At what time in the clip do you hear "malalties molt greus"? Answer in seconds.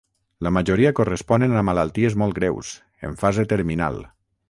1.69-2.75